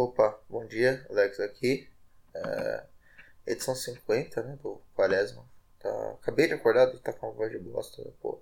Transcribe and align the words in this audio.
Opa, 0.00 0.40
bom 0.48 0.64
dia, 0.64 1.04
Alex 1.10 1.40
aqui. 1.40 1.88
É, 2.32 2.84
edição 3.44 3.74
50, 3.74 4.44
né, 4.44 4.56
do 4.62 4.80
Quaresma. 4.94 5.44
Tá, 5.80 6.12
acabei 6.12 6.46
de 6.46 6.54
acordar, 6.54 6.96
tá 7.00 7.12
com 7.12 7.26
uma 7.26 7.34
voz 7.34 7.50
de 7.50 7.58
bosta, 7.58 8.00
pô. 8.22 8.40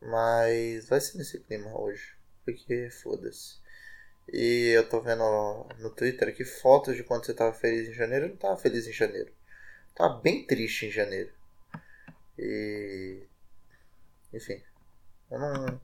Mas 0.00 0.88
vai 0.88 1.00
ser 1.00 1.18
nesse 1.18 1.40
clima 1.40 1.76
hoje, 1.76 2.16
porque 2.44 2.88
foda-se. 2.90 3.60
E 4.32 4.68
eu 4.68 4.88
tô 4.88 5.00
vendo 5.00 5.24
no 5.80 5.90
Twitter 5.90 6.28
aqui 6.28 6.44
fotos 6.44 6.94
de 6.94 7.02
quando 7.02 7.26
você 7.26 7.34
tava 7.34 7.52
feliz 7.52 7.88
em 7.88 7.92
janeiro. 7.92 8.26
Eu 8.26 8.30
não 8.30 8.36
tava 8.36 8.56
feliz 8.56 8.86
em 8.86 8.92
janeiro. 8.92 9.32
Tava 9.96 10.20
bem 10.20 10.46
triste 10.46 10.86
em 10.86 10.92
janeiro. 10.92 11.32
E. 12.38 13.26
Enfim. 14.32 14.62
Eu 15.28 15.40
não. 15.40 15.80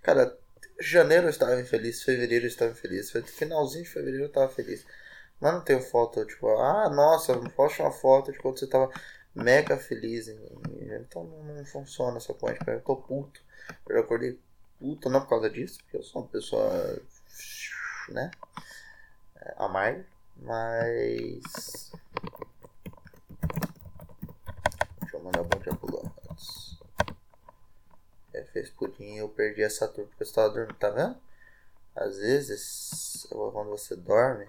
Cara, 0.00 0.38
janeiro 0.80 1.26
eu 1.26 1.30
estava 1.30 1.60
infeliz, 1.60 2.02
fevereiro 2.02 2.44
eu 2.44 2.48
estava 2.48 2.72
infeliz, 2.72 3.10
finalzinho 3.26 3.84
de 3.84 3.90
fevereiro 3.90 4.24
eu 4.24 4.28
estava 4.28 4.48
feliz. 4.48 4.84
Mas 5.40 5.52
não 5.54 5.60
tenho 5.60 5.80
foto, 5.80 6.24
tipo, 6.24 6.48
ah, 6.58 6.88
nossa, 6.88 7.36
posta 7.50 7.82
uma 7.82 7.92
foto 7.92 8.32
de 8.32 8.38
quando 8.38 8.58
você 8.58 8.64
estava 8.64 8.90
mega 9.34 9.76
feliz. 9.76 10.28
Então 10.28 11.24
não, 11.24 11.64
funciona 11.64 12.18
essa 12.18 12.32
coisa. 12.34 12.58
Eu 12.66 12.80
tô 12.80 12.96
puto. 12.96 13.40
Eu 13.88 14.00
acordei 14.00 14.38
puto, 14.78 15.08
não 15.08 15.20
por 15.20 15.28
causa 15.28 15.48
disso, 15.48 15.78
porque 15.78 15.96
eu 15.96 16.02
sou 16.02 16.22
uma 16.22 16.28
pessoa, 16.28 17.02
né, 18.08 18.30
amarga, 19.56 20.04
mas... 20.36 21.92
Deixa 25.00 25.16
eu 25.16 25.22
mandar 25.22 25.44
bom 25.44 25.58
dia 25.60 25.74
pro 25.76 26.12
é, 28.32 28.44
fez 28.44 28.70
pudim 28.70 29.16
eu 29.16 29.28
perdi 29.28 29.62
essa 29.62 29.88
turma 29.88 30.08
porque 30.08 30.22
eu 30.22 30.26
estava 30.26 30.50
dormindo, 30.50 30.78
tá 30.78 30.90
vendo? 30.90 31.16
Às 31.94 32.18
vezes, 32.18 33.26
quando 33.30 33.70
você 33.70 33.96
dorme, 33.96 34.46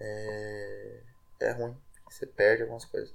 é, 0.00 1.02
é 1.40 1.52
ruim. 1.52 1.76
Você 2.10 2.26
perde 2.26 2.62
algumas 2.62 2.84
coisas. 2.84 3.14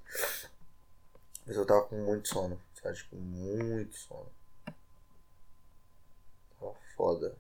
Mas 1.45 1.55
eu 1.55 1.65
tava 1.65 1.83
com 1.83 1.95
muito 1.95 2.27
sono, 2.27 2.61
sabe? 2.81 2.95
Tipo, 2.97 3.15
muito 3.15 3.95
sono. 3.95 4.31
Tava 6.59 6.75
foda. 6.95 7.35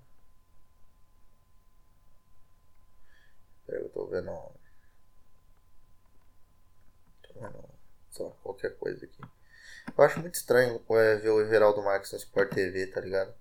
Peraí, 3.65 3.81
eu 3.83 3.89
tô 3.89 4.05
vendo. 4.07 4.31
Tô 7.23 7.33
vendo 7.39 7.69
só 8.09 8.29
qualquer 8.43 8.77
coisa 8.77 9.05
aqui. 9.05 9.21
Eu 9.97 10.03
acho 10.03 10.19
muito 10.19 10.35
estranho 10.35 10.81
é, 10.91 11.15
ver 11.17 11.29
o 11.29 11.41
Everaldo 11.41 11.81
Marques 11.83 12.11
no 12.11 12.17
Sport 12.17 12.53
TV, 12.53 12.87
tá 12.87 13.01
ligado? 13.01 13.33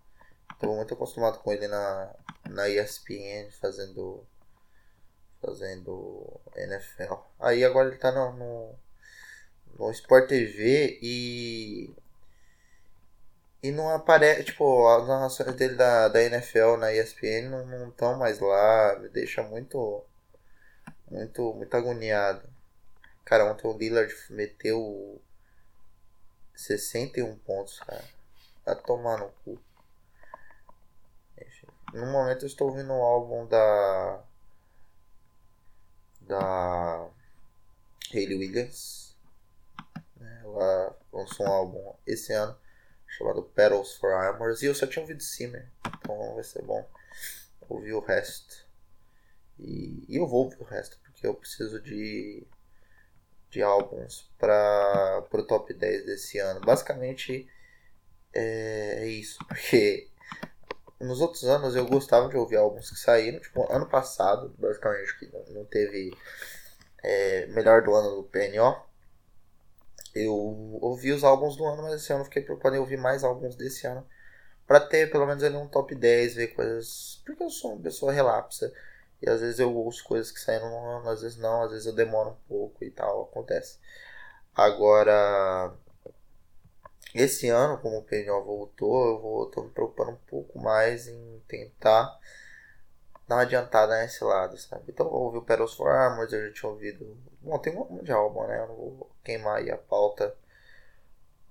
Tô 0.58 0.74
muito 0.74 0.94
acostumado 0.94 1.38
com 1.38 1.52
ele 1.52 1.66
na, 1.68 2.14
na 2.48 2.68
ESPN 2.68 3.50
fazendo. 3.60 4.26
Fazendo 5.40 6.38
NFL. 6.54 7.14
Aí 7.38 7.64
agora 7.64 7.88
ele 7.88 7.96
tá 7.96 8.12
no, 8.12 8.32
no, 8.32 8.74
no 9.78 9.90
Sport 9.90 10.28
TV 10.28 10.98
e. 11.00 11.94
E 13.62 13.70
não 13.70 13.88
aparece. 13.90 14.44
Tipo, 14.44 14.88
as 14.88 15.08
narrações 15.08 15.54
dele 15.54 15.76
da, 15.76 16.08
da 16.08 16.22
NFL 16.22 16.76
na 16.78 16.92
ESPN 16.92 17.48
não 17.48 17.88
estão 17.88 18.18
mais 18.18 18.38
lá. 18.40 18.98
Me 19.00 19.08
deixa 19.08 19.42
muito. 19.42 20.04
Muito, 21.10 21.54
muito 21.54 21.76
agoniado. 21.76 22.48
Cara, 23.24 23.50
ontem 23.50 23.66
o 23.66 23.76
Lillard 23.76 24.14
meteu 24.30 25.20
61 26.60 27.36
pontos, 27.38 27.78
cara. 27.80 28.04
Tá 28.64 28.74
tomando 28.74 29.32
cu. 29.44 29.58
Enfim. 31.38 31.66
No 31.94 32.06
momento 32.06 32.44
eu 32.44 32.46
estou 32.46 32.68
ouvindo 32.68 32.92
o 32.92 33.02
álbum 33.02 33.46
da. 33.46 34.22
Da. 36.22 37.08
Hayley 38.12 38.36
Williams. 38.36 39.16
Ela 40.20 40.96
lançou 41.12 41.46
um 41.46 41.52
álbum 41.52 41.94
esse 42.06 42.32
ano 42.32 42.56
chamado 43.06 43.42
Petals 43.42 43.96
for 43.96 44.12
Armors. 44.12 44.62
E 44.62 44.66
eu 44.66 44.74
só 44.74 44.86
tinha 44.86 45.02
ouvido 45.02 45.22
Simmer. 45.22 45.70
Então 45.86 46.34
vai 46.34 46.44
ser 46.44 46.62
bom 46.62 46.86
ouvir 47.68 47.94
o 47.94 48.00
resto. 48.00 48.66
E, 49.58 50.04
e 50.08 50.16
eu 50.16 50.26
vou 50.26 50.44
ouvir 50.44 50.60
o 50.60 50.64
resto, 50.64 50.98
porque 51.00 51.26
eu 51.26 51.34
preciso 51.34 51.80
de 51.80 52.46
de 53.50 53.62
álbuns 53.62 54.30
para 54.38 55.24
o 55.32 55.42
top 55.42 55.74
10 55.74 56.06
desse 56.06 56.38
ano. 56.38 56.60
Basicamente 56.60 57.48
é, 58.32 59.04
é, 59.04 59.06
isso, 59.06 59.38
porque 59.46 60.08
nos 61.00 61.20
outros 61.20 61.44
anos 61.44 61.74
eu 61.74 61.86
gostava 61.86 62.28
de 62.28 62.36
ouvir 62.36 62.56
álbuns 62.56 62.90
que 62.90 62.98
saíram, 62.98 63.40
tipo 63.40 63.70
ano 63.72 63.88
passado, 63.88 64.54
basicamente 64.58 65.18
que 65.18 65.52
não 65.52 65.64
teve 65.64 66.12
é, 67.02 67.46
melhor 67.46 67.82
do 67.82 67.94
ano 67.94 68.16
do 68.16 68.24
PNO. 68.24 68.88
Eu 70.14 70.34
ouvi 70.80 71.12
os 71.12 71.22
álbuns 71.22 71.56
do 71.56 71.64
ano, 71.64 71.82
mas 71.82 72.02
esse 72.02 72.12
ano 72.12 72.22
eu 72.22 72.24
fiquei 72.24 72.42
preocupado 72.42 72.76
em 72.76 72.80
ouvir 72.80 72.96
mais 72.96 73.22
álbuns 73.22 73.54
desse 73.54 73.86
ano. 73.86 74.06
Pra 74.66 74.80
ter 74.80 75.10
pelo 75.10 75.26
menos 75.26 75.42
ali 75.42 75.56
um 75.56 75.68
top 75.68 75.94
10, 75.94 76.34
ver 76.34 76.48
coisas. 76.48 77.22
Porque 77.24 77.42
eu 77.42 77.50
sou 77.50 77.74
uma 77.74 77.82
pessoa 77.82 78.12
relapsa. 78.12 78.72
E 79.22 79.28
às 79.28 79.40
vezes 79.40 79.58
eu 79.60 79.74
ouço 79.74 80.04
coisas 80.04 80.30
que 80.32 80.40
saíram 80.40 80.70
no 80.70 80.86
ano, 80.98 81.08
às 81.10 81.22
vezes 81.22 81.36
não, 81.38 81.62
às 81.62 81.70
vezes 81.72 81.86
eu 81.86 81.94
demoro 81.94 82.30
um 82.30 82.48
pouco 82.48 82.84
e 82.84 82.90
tal, 82.90 83.22
acontece. 83.24 83.78
Agora, 84.54 85.74
esse 87.14 87.48
ano, 87.48 87.78
como 87.78 87.98
o 87.98 88.02
PNO 88.02 88.44
voltou, 88.44 89.06
eu 89.08 89.20
vou, 89.20 89.46
tô 89.46 89.62
me 89.62 89.70
preocupando 89.70 90.12
um 90.12 90.26
pouco 90.28 90.58
mais 90.58 91.08
em 91.08 91.42
tentar 91.48 92.18
dar 93.26 93.36
uma 93.36 93.42
adiantada 93.42 93.96
nesse 94.00 94.22
lado, 94.24 94.56
sabe? 94.58 94.84
Então 94.88 95.06
eu 95.06 95.12
ouvi 95.12 95.38
o 95.38 95.42
Petals 95.42 95.74
for 95.74 95.88
Armors, 95.88 96.32
eu 96.32 96.48
já 96.48 96.52
tinha 96.52 96.70
ouvido. 96.70 97.16
Bom, 97.40 97.58
tem 97.58 97.72
um 97.72 97.84
monte 97.84 98.04
de 98.04 98.12
álbum, 98.12 98.46
né? 98.46 98.60
Eu 98.60 98.68
não 98.68 98.76
vou 98.76 99.10
queimar 99.22 99.58
aí 99.58 99.70
a 99.70 99.78
pauta 99.78 100.36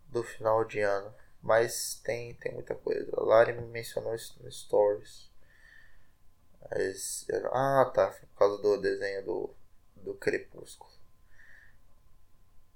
do 0.07 0.23
final 0.23 0.65
de 0.65 0.81
ano. 0.81 1.13
Mas 1.41 2.01
tem, 2.03 2.33
tem 2.35 2.53
muita 2.53 2.75
coisa. 2.75 3.09
A 3.15 3.23
Lari 3.23 3.53
me 3.53 3.61
mencionou 3.61 4.13
isso 4.13 4.37
no 4.43 4.51
Stories. 4.51 5.28
Ah, 7.51 7.91
tá. 7.93 8.07
Por 8.07 8.37
causa 8.37 8.61
do 8.61 8.81
desenho 8.81 9.25
do, 9.25 9.55
do 9.97 10.13
Crepúsculo. 10.15 10.91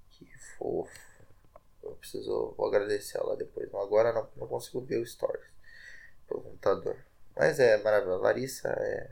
Que 0.10 0.28
fofo. 0.58 0.92
Eu 1.82 1.96
preciso. 1.96 2.54
Vou 2.58 2.68
agradecer 2.68 3.18
ela 3.18 3.36
depois. 3.36 3.74
Agora 3.74 4.14
não, 4.14 4.30
não 4.36 4.48
consigo 4.48 4.82
ver 4.82 4.98
o 4.98 5.06
Stories 5.06 5.46
pelo 6.28 6.42
computador. 6.42 6.98
Mas 7.36 7.60
é 7.60 7.78
maravilhoso. 7.84 8.22
Larissa 8.22 8.70
é. 8.70 9.12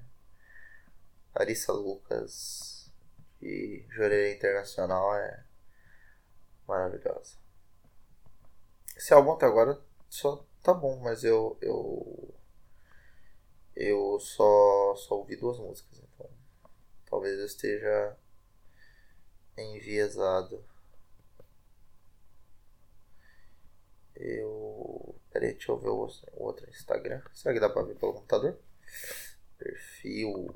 Larissa 1.35 1.71
Lucas 1.71 2.91
de 3.39 3.85
Joreira 3.89 4.35
Internacional 4.35 5.15
é 5.15 5.43
maravilhosa. 6.67 7.37
Esse 8.95 9.13
álbum 9.13 9.31
até 9.31 9.45
agora 9.45 9.79
só 10.09 10.45
tá 10.61 10.73
bom, 10.73 10.99
mas 10.99 11.23
eu, 11.23 11.57
eu 11.61 12.30
eu 13.81 14.19
só, 14.19 14.95
só 14.95 15.15
ouvi 15.15 15.35
duas 15.35 15.57
músicas, 15.57 15.99
então 15.99 16.29
talvez 17.09 17.39
eu 17.39 17.45
esteja 17.45 18.17
enviesado. 19.57 20.63
Eu. 24.15 25.15
Peraí, 25.31 25.53
deixa 25.53 25.71
eu 25.71 25.77
ver 25.77 25.89
o 25.89 26.09
outro 26.35 26.69
Instagram. 26.69 27.21
Será 27.33 27.53
que 27.53 27.59
dá 27.59 27.69
pra 27.69 27.83
ver 27.83 27.95
pelo 27.95 28.13
computador? 28.13 28.57
Perfil. 29.57 30.55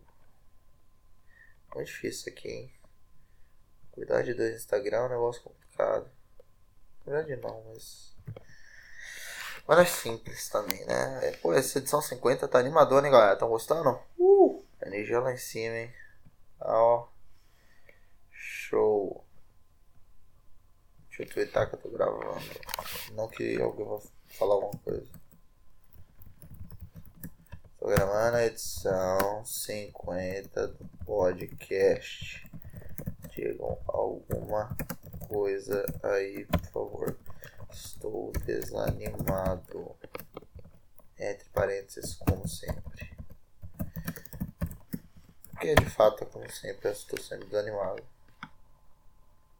Muito 1.74 1.88
difícil 1.88 2.32
aqui, 2.32 2.48
hein? 2.48 2.74
Cuidar 3.92 4.24
de 4.24 4.34
dois 4.34 4.56
Instagram 4.56 4.98
é 4.98 5.06
um 5.06 5.10
negócio 5.10 5.42
complicado. 5.42 6.12
Na 7.06 7.14
verdade 7.14 7.42
não, 7.42 7.64
mas. 7.66 8.15
Mas 9.68 9.80
é 9.80 9.86
simples 9.86 10.48
também, 10.50 10.86
né? 10.86 11.20
É, 11.24 11.32
pô, 11.38 11.52
essa 11.52 11.80
edição 11.80 12.02
50 12.02 12.48
tá 12.48 12.60
animadora, 12.60 13.06
hein, 13.06 13.12
galera? 13.12 13.34
Estão 13.34 13.50
gostando? 13.50 14.00
Uh! 14.18 14.64
Energia 14.82 15.20
lá 15.20 15.34
em 15.34 15.38
cima, 15.38 15.76
hein? 15.76 15.94
Ah, 16.62 16.78
ó. 16.78 17.08
Show. 18.30 19.26
Deixa 21.08 21.24
eu 21.24 21.30
twittar 21.30 21.68
que 21.68 21.76
eu 21.76 21.80
tô 21.80 21.90
gravando. 21.90 22.46
Não 23.14 23.28
que 23.28 23.60
alguém 23.60 23.86
vá 23.86 24.00
falar 24.28 24.56
alguma 24.56 24.78
coisa. 24.84 25.08
Tô 27.80 27.88
gravando 27.88 28.38
a 28.38 28.46
edição 28.46 29.44
50 29.44 30.68
do 30.68 30.90
podcast. 31.06 32.48
Digam 33.34 33.80
alguma 33.88 34.76
coisa 35.28 35.86
aí, 36.04 36.46
por 36.46 36.66
favor. 36.72 37.18
Estou 37.76 38.32
desanimado. 38.46 39.96
Entre 41.18 41.50
parênteses, 41.50 42.16
como 42.16 42.48
sempre. 42.48 43.14
Porque 45.52 45.76
de 45.76 45.90
fato, 45.90 46.26
como 46.28 46.50
sempre, 46.50 46.88
eu 46.88 46.92
estou 46.94 47.20
sendo 47.22 47.46
desanimado. 47.46 48.02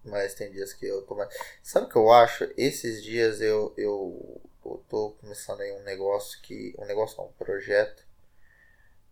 Mas 0.04 0.34
tem 0.36 0.52
dias 0.52 0.74
que 0.74 0.86
eu 0.86 1.02
tô 1.02 1.16
mais. 1.16 1.34
Sabe 1.64 1.88
o 1.88 1.90
que 1.90 1.96
eu 1.96 2.12
acho? 2.12 2.46
Esses 2.56 3.04
dias 3.04 3.42
eu, 3.42 3.74
eu, 3.78 4.42
eu 4.64 4.84
tô 4.88 5.12
começando 5.20 5.62
aí 5.62 5.72
um 5.74 5.84
negócio 5.84 6.42
que. 6.42 6.74
Um 6.78 6.86
negócio 6.86 7.18
não, 7.18 7.28
um 7.28 7.34
projeto. 7.34 8.06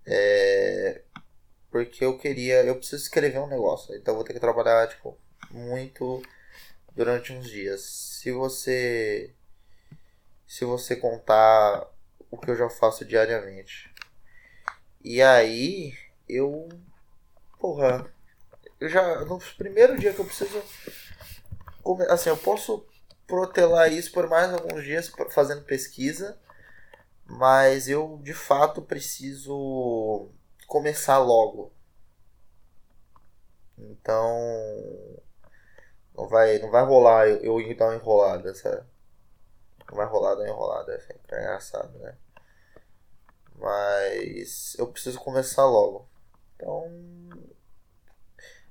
É, 0.06 1.02
Porque 1.72 2.06
eu 2.06 2.18
queria. 2.18 2.64
Eu 2.64 2.76
preciso 2.78 3.04
escrever 3.04 3.40
um 3.40 3.48
negócio. 3.48 3.96
Então 3.96 4.14
eu 4.14 4.18
vou 4.18 4.24
ter 4.26 4.34
que 4.34 4.40
trabalhar, 4.40 4.88
tipo, 4.88 5.18
muito 5.52 6.22
durante 6.96 7.34
uns 7.34 7.50
dias. 7.50 7.82
Se 7.82 8.32
você. 8.32 9.34
Se 10.48 10.66
você 10.66 10.96
contar 10.96 11.88
o 12.30 12.38
que 12.38 12.50
eu 12.50 12.56
já 12.56 12.70
faço 12.70 13.06
diariamente. 13.06 13.94
E 15.04 15.22
aí, 15.22 15.94
eu. 16.28 16.70
Porra. 17.60 18.12
Eu 18.80 18.90
já. 18.90 19.26
No 19.26 19.40
primeiro 19.58 19.98
dia 19.98 20.14
que 20.14 20.20
eu 20.20 20.26
preciso. 20.26 20.62
Assim, 22.10 22.30
eu 22.30 22.38
posso 22.38 22.86
protelar 23.28 23.92
isso 23.92 24.12
por 24.12 24.28
mais 24.30 24.54
alguns 24.54 24.84
dias 24.84 25.12
fazendo 25.32 25.64
pesquisa. 25.64 26.40
Mas 27.26 27.88
eu 27.88 28.20
de 28.22 28.34
fato 28.34 28.82
preciso 28.82 30.30
começar 30.68 31.18
logo. 31.20 31.72
Então 33.78 34.38
não 36.16 36.28
vai, 36.28 36.60
não 36.60 36.72
vai 36.72 36.84
rolar 36.84 37.28
eu, 37.28 37.60
eu 37.62 37.76
dar 37.76 37.86
uma 37.88 37.96
enrolada, 37.96 38.54
sabe? 38.54 38.84
Não 39.90 39.98
vai 39.98 40.06
rolar 40.06 40.36
dar 40.36 40.42
uma 40.42 40.50
enrolada, 40.50 40.94
é 40.94 41.40
engraçado, 41.42 41.98
né? 42.00 42.16
Mas 43.56 44.76
eu 44.78 44.88
preciso 44.88 45.20
começar 45.20 45.66
logo. 45.66 46.10
Então 46.56 46.92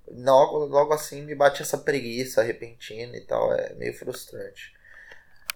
logo, 0.09 0.67
logo 0.67 0.93
assim 0.93 1.23
me 1.23 1.35
bate 1.35 1.63
essa 1.63 1.79
preguiça 1.79 2.43
repentina 2.43 3.17
e 3.17 3.25
tal, 3.25 3.53
é 3.55 3.75
meio 3.75 3.95
frustrante. 3.97 4.75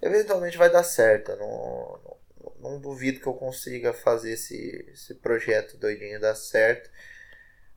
Eventualmente 0.02 0.58
vai 0.58 0.70
dar 0.70 0.84
certo, 0.84 1.34
não, 1.36 2.00
não 2.04 2.16
não 2.60 2.80
duvido 2.80 3.20
que 3.20 3.26
eu 3.26 3.34
consiga 3.34 3.92
fazer 3.92 4.32
esse, 4.32 4.86
esse 4.92 5.14
projeto 5.14 5.76
doidinho 5.76 6.20
dar 6.20 6.34
certo. 6.34 6.90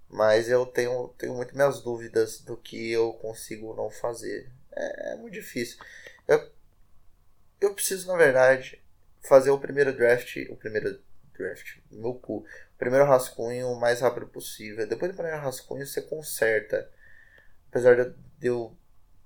Mas 0.09 0.49
eu 0.49 0.65
tenho, 0.65 1.09
tenho 1.17 1.35
muito 1.35 1.55
minhas 1.55 1.81
dúvidas 1.81 2.39
do 2.39 2.57
que 2.57 2.91
eu 2.91 3.13
consigo 3.13 3.75
não 3.75 3.91
fazer. 3.91 4.51
É, 4.71 5.13
é 5.13 5.15
muito 5.15 5.33
difícil. 5.33 5.77
Eu, 6.27 6.51
eu 7.61 7.73
preciso, 7.75 8.07
na 8.07 8.17
verdade, 8.17 8.81
fazer 9.21 9.51
o 9.51 9.59
primeiro 9.59 9.95
draft. 9.95 10.35
O 10.49 10.55
primeiro 10.55 10.99
draft, 11.37 11.77
meu 11.91 12.15
cu. 12.15 12.39
O 12.39 12.77
primeiro 12.77 13.05
rascunho 13.05 13.67
o 13.67 13.79
mais 13.79 14.01
rápido 14.01 14.27
possível. 14.27 14.87
Depois 14.87 15.11
do 15.11 15.15
primeiro 15.15 15.39
rascunho 15.39 15.85
você 15.85 16.01
conserta. 16.01 16.89
Apesar 17.69 17.95
de 17.95 18.13
eu 18.41 18.75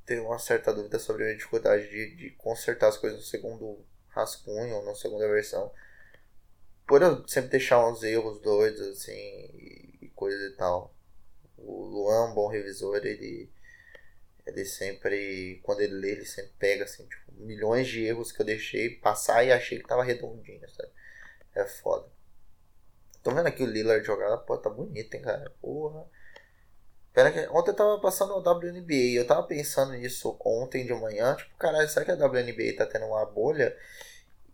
ter 0.05 0.19
uma 0.19 0.37
certa 0.37 0.73
dúvida 0.73 0.99
sobre 0.99 1.31
a 1.31 1.33
dificuldade 1.33 1.89
de, 1.89 2.15
de 2.15 2.29
consertar 2.31 2.89
as 2.89 2.97
coisas 2.97 3.19
no 3.19 3.25
segundo 3.25 3.85
rascunho 4.09 4.75
ou 4.75 4.85
na 4.85 4.95
segunda 4.95 5.27
versão. 5.27 5.71
Por 6.85 7.01
eu 7.01 7.25
sempre 7.27 7.51
deixar 7.51 7.87
uns 7.87 8.03
erros 8.03 8.41
doidos 8.41 8.81
assim 8.81 9.82
e, 10.03 10.09
coisa 10.09 10.47
e 10.47 10.51
tal. 10.51 10.93
O 11.57 11.85
Luan, 11.85 12.31
um 12.31 12.33
bom 12.33 12.47
revisor, 12.47 12.97
ele 12.97 13.49
ele 14.45 14.65
sempre, 14.65 15.61
quando 15.63 15.81
ele 15.81 15.93
lê, 15.93 16.11
ele 16.11 16.25
sempre 16.25 16.51
pega 16.59 16.83
assim, 16.83 17.05
tipo, 17.07 17.31
milhões 17.37 17.87
de 17.87 18.03
erros 18.03 18.31
que 18.31 18.41
eu 18.41 18.45
deixei 18.45 18.89
passar 18.89 19.43
e 19.43 19.51
achei 19.51 19.79
que 19.79 19.87
tava 19.87 20.03
redondinho, 20.03 20.69
sabe? 20.69 20.89
É 21.55 21.65
foda. 21.65 22.07
Tô 23.21 23.31
vendo 23.33 23.47
aqui 23.47 23.63
o 23.63 23.65
Lillard 23.65 24.05
jogar, 24.05 24.35
pô, 24.39 24.57
tá 24.57 24.69
bonito, 24.69 25.13
hein, 25.15 25.21
cara? 25.21 25.49
Porra. 25.61 26.05
Pena 27.13 27.31
que 27.31 27.47
ontem 27.49 27.71
eu 27.71 27.75
tava 27.75 27.99
passando 28.01 28.33
o 28.33 28.39
WNBA, 28.39 29.15
eu 29.15 29.25
tava 29.25 29.43
pensando 29.43 29.93
nisso 29.93 30.35
ontem 30.43 30.85
de 30.85 30.93
manhã, 30.93 31.35
tipo, 31.35 31.55
caralho, 31.57 31.87
será 31.87 32.03
que 32.03 32.11
a 32.11 32.15
WNBA 32.15 32.75
tá 32.75 32.85
tendo 32.85 33.05
uma 33.05 33.25
bolha? 33.25 33.77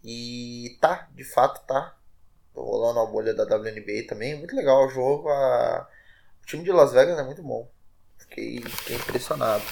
E 0.03 0.77
tá, 0.79 1.09
de 1.13 1.23
fato 1.23 1.65
tá. 1.65 1.97
Rolando 2.55 2.99
a 2.99 3.05
bolha 3.05 3.33
da 3.33 3.43
WNBA 3.43 4.07
também, 4.07 4.37
muito 4.37 4.55
legal 4.55 4.85
o 4.85 4.89
jogo, 4.89 5.29
a... 5.29 5.87
o 6.41 6.45
time 6.45 6.63
de 6.63 6.71
Las 6.71 6.91
Vegas 6.91 7.17
é 7.17 7.23
muito 7.23 7.41
bom. 7.41 7.69
Fiquei, 8.17 8.61
fiquei 8.61 8.95
impressionado. 8.97 9.63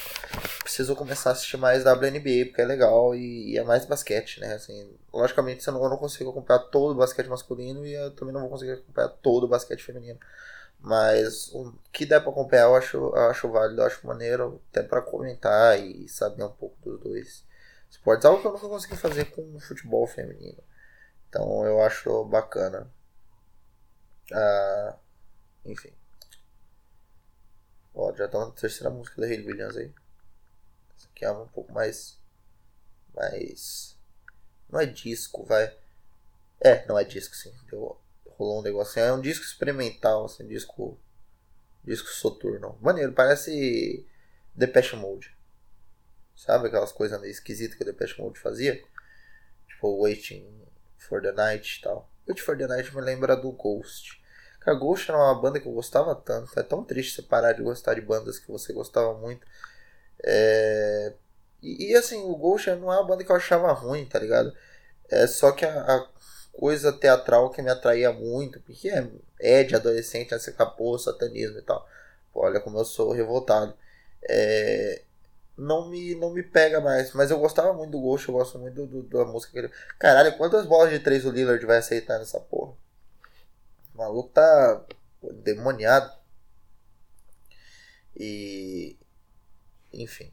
Preciso 0.64 0.96
começar 0.96 1.30
a 1.30 1.34
assistir 1.34 1.58
mais 1.58 1.84
WNBA, 1.84 2.46
porque 2.46 2.62
é 2.62 2.66
legal 2.66 3.14
e, 3.16 3.52
e 3.52 3.58
é 3.58 3.64
mais 3.64 3.86
basquete, 3.86 4.40
né? 4.40 4.54
Assim, 4.54 4.98
logicamente 5.14 5.66
eu 5.68 5.74
não, 5.74 5.84
eu 5.84 5.90
não 5.90 5.98
consigo 5.98 6.30
acompanhar 6.30 6.60
todo 6.60 6.92
o 6.92 6.98
basquete 6.98 7.28
masculino 7.28 7.86
e 7.86 7.94
eu 7.94 8.12
também 8.12 8.34
não 8.34 8.42
vou 8.42 8.50
conseguir 8.50 8.74
acompanhar 8.74 9.10
todo 9.10 9.44
o 9.46 9.48
basquete 9.48 9.84
feminino. 9.84 10.20
Mas 10.80 11.50
o 11.54 11.74
que 11.92 12.06
der 12.06 12.22
pra 12.22 12.30
acompanhar 12.32 12.64
eu 12.64 12.76
acho, 12.76 12.98
eu 12.98 13.16
acho 13.30 13.50
válido, 13.50 13.82
eu 13.82 13.86
acho 13.86 14.06
maneiro, 14.06 14.62
até 14.70 14.84
pra 14.84 15.02
comentar 15.02 15.80
e 15.80 16.08
saber 16.08 16.44
um 16.44 16.52
pouco 16.52 16.78
dos 16.84 17.00
dois 17.00 17.44
esportes. 17.90 18.26
Algo 18.26 18.42
que 18.42 18.48
eu 18.48 18.54
nunca 18.54 18.68
consegui 18.68 18.96
fazer 18.96 19.26
com 19.26 19.56
o 19.56 19.60
futebol 19.60 20.06
feminino. 20.06 20.62
Então 21.30 21.66
eu 21.66 21.82
acho 21.82 22.24
bacana. 22.26 22.92
Ah, 24.32 24.98
enfim. 25.66 25.94
Ó, 27.94 28.14
já 28.16 28.28
tá 28.28 28.40
na 28.40 28.52
terceira 28.52 28.90
música 28.90 29.22
da 29.22 29.28
Hayley 29.28 29.48
Williams 29.48 29.78
aí. 29.78 29.94
Essa 30.96 31.08
aqui 31.10 31.26
é 31.26 31.32
um 31.32 31.48
pouco 31.48 31.72
mais. 31.74 32.20
Mais. 33.14 33.98
Não 34.70 34.80
é 34.80 34.86
disco, 34.86 35.44
vai. 35.46 35.76
É, 36.60 36.86
não 36.88 36.98
é 36.98 37.04
disco, 37.04 37.36
sim. 37.36 37.54
Deu, 37.70 38.00
rolou 38.26 38.60
um 38.60 38.64
negócio 38.64 38.92
assim. 38.92 39.10
É 39.10 39.14
um 39.14 39.22
disco 39.22 39.46
experimental, 39.46 40.26
assim, 40.26 40.48
disco. 40.48 41.00
Disco 41.84 42.10
soturno. 42.10 42.78
Maneiro, 42.82 43.14
parece 43.14 44.06
Depeche 44.54 44.96
Mode. 44.96 45.36
Sabe 46.36 46.68
aquelas 46.68 46.92
coisas 46.92 47.20
meio 47.20 47.32
esquisitas 47.32 47.78
que 47.78 47.84
o 47.84 47.86
Depeche 47.86 48.22
Mode 48.22 48.40
fazia? 48.40 48.84
Tipo, 49.68 50.02
Waiting 50.02 50.68
for 51.08 51.22
the 51.22 51.32
Night 51.32 51.80
e 51.80 51.82
tal. 51.82 52.10
Waiting 52.28 52.44
for 52.44 52.58
the 52.58 52.68
Night 52.68 52.94
me 52.96 53.02
lembra 53.02 53.36
do 53.36 53.52
Ghost. 53.52 54.22
Cara, 54.60 54.78
Ghost 54.78 55.10
era 55.10 55.18
uma 55.18 55.42
banda 55.42 55.60
que 55.60 55.68
eu 55.68 55.72
gostava 55.72 56.14
tanto. 56.16 56.60
É 56.60 56.64
tão 56.64 56.84
triste 56.84 57.16
você 57.16 57.22
parar 57.22 57.54
de 57.54 57.64
gostar 57.64 57.94
de 57.94 58.02
bandas 58.02 58.38
que 58.38 58.52
você 58.52 58.74
gostava 58.74 59.14
muito. 59.14 59.48
É... 60.24 61.14
E, 61.62 61.92
e, 61.92 61.96
assim, 61.96 62.24
o 62.24 62.36
Ghost 62.36 62.70
não 62.72 62.92
é 62.92 62.98
uma 62.98 63.08
banda 63.08 63.24
que 63.24 63.32
eu 63.32 63.36
achava 63.36 63.72
ruim, 63.72 64.06
tá 64.06 64.20
ligado? 64.20 64.54
É 65.10 65.26
só 65.26 65.52
que 65.52 65.66
a, 65.66 65.82
a 65.82 66.08
coisa 66.54 66.92
teatral 66.92 67.50
que 67.52 67.62
me 67.62 67.70
atraía 67.70 68.12
muito, 68.12 68.60
porque 68.62 68.90
é, 68.90 69.08
é 69.40 69.64
de 69.64 69.76
adolescente, 69.76 70.34
essa 70.34 70.52
capô, 70.52 70.98
satanismo 70.98 71.60
e 71.60 71.62
tal. 71.62 71.88
Pô, 72.34 72.42
olha 72.46 72.60
como 72.60 72.78
eu 72.78 72.86
sou 72.86 73.12
revoltado. 73.12 73.74
É, 74.30 75.02
não 75.58 75.90
me, 75.90 76.16
não 76.16 76.34
me 76.34 76.44
pega 76.44 76.80
mais. 76.82 77.14
Mas 77.14 77.32
eu 77.32 77.40
gostava 77.40 77.74
muito 77.74 77.92
do 77.92 78.02
Ghost, 78.02 78.28
eu 78.28 78.36
gosto 78.36 78.60
muito 78.60 78.86
do, 78.86 79.04
do, 79.04 79.04
da 79.04 79.26
música 79.26 79.54
que 79.54 79.60
ele. 79.60 79.74
Caralho, 80.00 80.38
quantas 80.38 80.66
bolas 80.66 80.92
de 80.92 81.00
três 81.00 81.26
o 81.26 81.32
Lillard 81.32 81.66
vai 81.66 81.78
aceitar 81.78 82.20
nessa 82.20 82.40
porra? 82.40 82.74
O 83.94 83.98
maluco 83.98 84.30
tá 84.30 84.86
demoniado. 85.44 86.12
E. 88.16 88.98
Enfim, 89.94 90.32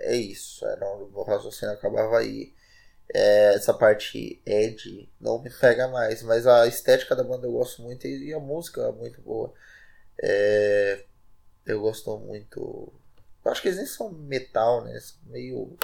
é 0.00 0.16
isso. 0.16 0.66
Era 0.66 0.84
um, 0.86 1.10
o 1.14 1.22
raciocínio 1.22 1.74
acabava 1.74 2.18
aí 2.18 2.54
é, 3.14 3.54
essa 3.54 3.72
parte 3.72 4.40
Ed 4.44 5.08
não 5.20 5.40
me 5.40 5.50
pega 5.50 5.88
mais, 5.88 6.22
mas 6.22 6.46
a 6.46 6.66
estética 6.66 7.14
da 7.14 7.22
banda 7.22 7.46
eu 7.46 7.52
gosto 7.52 7.82
muito 7.82 8.06
e, 8.06 8.32
a 8.32 8.40
música 8.40 8.82
é 8.82 8.92
muito 8.92 9.20
boa. 9.20 9.52
É, 10.22 11.04
eu 11.66 11.80
gosto 11.80 12.18
muito. 12.18 12.92
Eu 13.46 13.52
acho 13.52 13.62
que 13.62 13.68
eles 13.68 13.78
nem 13.78 13.86
são 13.86 14.10
metal, 14.10 14.82
né? 14.84 14.98
São 14.98 15.18
meio. 15.26 15.78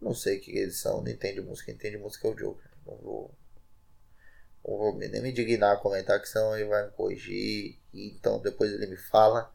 Não 0.00 0.14
sei 0.14 0.38
o 0.38 0.40
que 0.40 0.52
eles 0.52 0.76
são, 0.78 1.02
não 1.02 1.10
entende 1.10 1.40
música, 1.40 1.72
entende 1.72 1.98
música 1.98 2.28
é 2.28 2.30
o 2.30 2.34
Joker. 2.34 2.70
Não 2.86 2.96
vou. 2.98 3.34
Não 4.64 4.78
vou 4.78 4.96
nem 4.96 5.20
me 5.20 5.32
dignar 5.32 5.80
comentar 5.80 6.20
que 6.22 6.28
senão 6.28 6.56
ele 6.56 6.68
vai 6.68 6.86
me 6.86 6.92
corrigir. 6.92 7.76
Então 7.92 8.40
depois 8.40 8.72
ele 8.72 8.86
me 8.86 8.96
fala. 8.96 9.52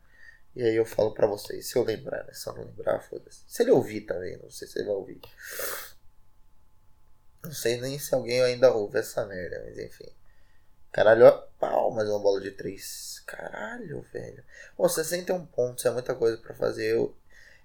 E 0.54 0.62
aí 0.62 0.76
eu 0.76 0.86
falo 0.86 1.14
pra 1.14 1.26
vocês, 1.26 1.68
se 1.68 1.78
eu 1.78 1.84
lembrar, 1.84 2.26
né? 2.26 2.34
Se 2.34 2.50
eu 2.50 2.54
não 2.54 2.66
lembrar, 2.66 3.00
foda-se. 3.00 3.46
Se 3.48 3.64
ele 3.64 3.72
ouvir 3.72 4.02
também, 4.02 4.38
não 4.38 4.52
sei 4.52 4.68
se 4.68 4.78
ele 4.78 4.88
vai 4.88 4.96
ouvir. 4.96 5.22
Não 7.46 7.54
sei 7.54 7.80
nem 7.80 7.98
se 7.98 8.14
alguém 8.14 8.42
ainda 8.44 8.74
ouve 8.74 9.00
essa 9.00 9.26
merda, 9.26 9.64
mas 9.66 9.78
enfim. 9.78 10.12
Caralho, 10.92 11.32
pau, 11.58 11.92
mais 11.92 12.10
uma 12.10 12.20
bola 12.20 12.42
de 12.42 12.52
três. 12.52 13.15
Caralho, 13.26 14.02
velho. 14.14 14.44
Pô, 14.78 14.88
61 14.88 15.46
pontos 15.48 15.86
é 15.86 15.92
muita 15.92 16.14
coisa 16.14 16.38
para 16.38 16.54
fazer. 16.54 16.92
Eu... 16.92 17.16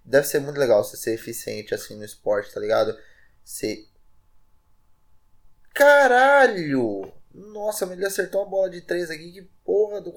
Deve 0.04 0.26
ser 0.26 0.40
muito 0.40 0.58
legal 0.58 0.82
você 0.82 0.96
ser 0.96 1.12
eficiente 1.12 1.74
assim 1.74 1.96
no 1.96 2.04
esporte, 2.04 2.52
tá 2.52 2.60
ligado? 2.60 2.98
Ser. 3.44 3.86
Caralho! 5.74 7.12
Nossa, 7.32 7.84
ele 7.92 8.06
acertou 8.06 8.42
uma 8.42 8.50
bola 8.50 8.70
de 8.70 8.80
três 8.80 9.10
aqui. 9.10 9.32
Que 9.32 9.42
porra 9.64 10.00
do 10.00 10.12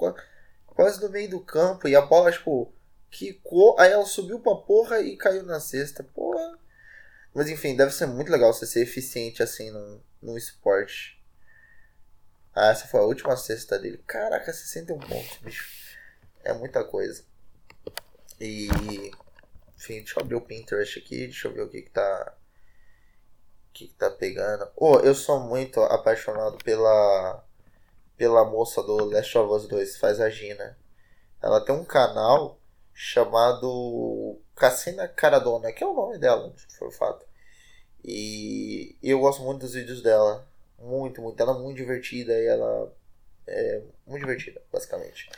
quase 0.66 1.02
no 1.02 1.10
meio 1.10 1.30
do 1.30 1.42
campo. 1.42 1.88
E 1.88 1.96
a 1.96 2.02
bola, 2.02 2.32
tipo, 2.32 2.74
quicou. 3.12 3.78
Aí 3.78 3.92
ela 3.92 4.06
subiu 4.06 4.40
pra 4.40 4.56
porra 4.56 5.02
e 5.02 5.18
caiu 5.18 5.44
na 5.44 5.60
cesta. 5.60 6.04
Porra. 6.04 6.58
Mas 7.34 7.50
enfim, 7.50 7.76
deve 7.76 7.92
ser 7.92 8.06
muito 8.06 8.32
legal 8.32 8.54
você 8.54 8.66
ser 8.66 8.82
eficiente 8.82 9.44
assim 9.44 9.72
num 10.22 10.38
esporte. 10.38 11.22
Ah, 12.55 12.69
essa 12.69 12.88
foi 12.88 13.00
a 13.00 13.03
última 13.03 13.36
cesta 13.36 13.79
dele. 13.79 14.03
Caraca, 14.05 14.53
61 14.53 15.00
pontos, 15.00 15.38
bicho. 15.41 15.98
É 16.43 16.53
muita 16.53 16.83
coisa. 16.83 17.24
E. 18.39 18.67
Enfim, 19.75 19.95
deixa 19.95 20.19
eu 20.19 20.24
abrir 20.24 20.36
o 20.36 20.41
Pinterest 20.41 21.00
aqui. 21.00 21.25
Deixa 21.25 21.48
eu 21.48 21.53
ver 21.53 21.62
o 21.62 21.69
que, 21.69 21.81
que 21.81 21.89
tá. 21.89 22.36
O 23.69 23.74
que, 23.74 23.88
que 23.88 23.93
tá 23.95 24.10
pegando. 24.12 24.69
Oh, 24.75 25.00
eu 25.00 25.15
sou 25.15 25.39
muito 25.39 25.81
apaixonado 25.81 26.57
pela 26.63 27.43
pela 28.17 28.45
moça 28.45 28.81
do 28.81 29.05
Last 29.05 29.38
of 29.38 29.51
Us 29.53 29.67
2, 29.67 29.98
faz 29.98 30.19
a 30.22 30.29
Gina. 30.29 30.77
Ela 31.41 31.60
tem 31.60 31.75
um 31.75 31.83
canal 31.83 32.60
chamado 32.93 34.39
Cassina 34.55 35.07
Caradona, 35.07 35.72
que 35.72 35.83
é 35.83 35.88
o 35.88 35.93
nome 35.93 36.17
dela, 36.17 36.53
for 36.77 36.91
fato. 36.91 37.25
E 38.03 38.95
eu 39.01 39.19
gosto 39.19 39.41
muito 39.43 39.62
dos 39.62 39.74
vídeos 39.74 40.01
dela. 40.01 40.48
Muito, 40.84 41.22
muito. 41.22 41.42
Ela 41.42 41.54
é 41.54 41.60
muito 41.62 41.78
divertida 41.78 42.34
e 42.34 42.46
ela 42.46 42.94
é 43.48 43.82
muito 44.06 44.22
divertida, 44.22 44.62
basicamente. 44.72 45.30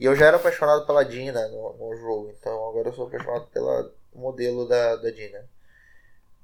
E 0.00 0.06
eu 0.06 0.16
já 0.16 0.26
era 0.26 0.38
apaixonado 0.38 0.86
pela 0.86 1.04
Dina 1.04 1.46
no, 1.48 1.74
no 1.74 1.96
jogo, 1.96 2.30
então 2.30 2.68
agora 2.68 2.88
eu 2.88 2.94
sou 2.94 3.06
apaixonado 3.06 3.46
pela 3.48 3.94
modelo 4.14 4.66
da, 4.66 4.96
da 4.96 5.10
Dina. 5.10 5.46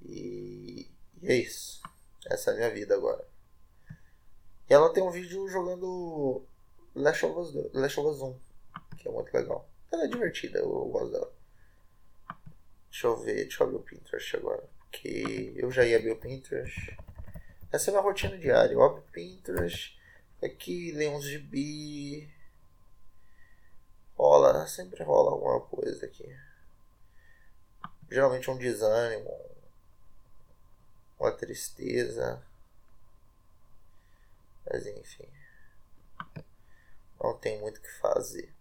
E, 0.03 0.91
e 1.23 1.29
é 1.29 1.35
isso. 1.35 1.81
Essa 2.27 2.51
é 2.51 2.55
a 2.55 2.57
minha 2.57 2.71
vida 2.71 2.95
agora. 2.95 3.27
E 4.69 4.75
ela 4.75 4.93
tem 4.93 5.03
um 5.03 5.11
vídeo 5.11 5.49
jogando 5.49 6.45
Last 6.95 7.25
of 7.25 7.39
Us, 7.39 7.73
Last 7.73 7.99
of 7.99 8.09
Us 8.11 8.21
1, 8.21 8.39
que 8.99 9.09
é 9.09 9.11
muito 9.11 9.33
legal. 9.33 9.69
Ela 9.91 10.05
é 10.05 10.09
divertida, 10.09 10.59
eu, 10.59 10.65
eu 10.65 10.89
gosto 10.89 11.13
dela. 11.13 11.33
Deixa 12.91 13.07
eu 13.07 13.17
ver, 13.17 13.35
deixa 13.35 13.63
eu 13.63 13.67
abrir 13.67 13.79
o 13.79 13.83
Pinterest 13.83 14.37
agora. 14.37 14.63
Que 14.93 15.55
eu 15.57 15.71
já 15.71 15.85
ia 15.85 15.97
abrir 15.97 16.13
o 16.13 16.17
Pinterest. 16.17 16.97
Essa 17.73 17.91
é 17.91 17.91
a 17.91 17.95
minha 17.95 18.03
rotina 18.03 18.37
diária. 18.37 18.73
Eu 18.73 18.83
abro 18.83 19.03
Pinterest. 19.13 19.97
Aqui 20.43 20.91
leio 20.93 21.13
uns 21.13 21.25
gibi. 21.25 22.29
Rola, 24.17 24.67
sempre 24.67 25.05
rola 25.05 25.31
alguma 25.31 25.61
coisa 25.61 26.05
aqui. 26.05 26.27
Geralmente 28.11 28.51
um 28.51 28.59
desânimo. 28.59 29.31
Uma 31.19 31.31
tristeza. 31.31 32.43
Mas 34.69 34.87
enfim. 34.87 35.29
Não 37.23 37.39
tem 37.39 37.61
muito 37.61 37.79
o 37.79 37.83
que 37.83 38.01
fazer. 38.01 38.53